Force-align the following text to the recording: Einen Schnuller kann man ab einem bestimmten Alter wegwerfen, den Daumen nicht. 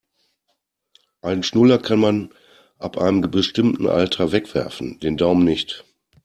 Einen 1.21 1.43
Schnuller 1.43 1.77
kann 1.77 1.99
man 1.99 2.33
ab 2.79 2.97
einem 2.97 3.21
bestimmten 3.29 3.85
Alter 3.87 4.31
wegwerfen, 4.31 4.99
den 4.99 5.15
Daumen 5.15 5.45
nicht. 5.45 5.85